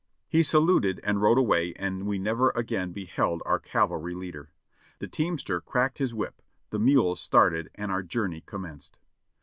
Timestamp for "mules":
6.79-7.19